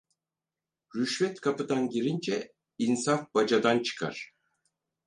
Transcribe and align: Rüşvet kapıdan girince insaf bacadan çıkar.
Rüşvet 0.95 1.41
kapıdan 1.41 1.89
girince 1.89 2.53
insaf 2.77 3.33
bacadan 3.33 3.79
çıkar. 3.79 4.31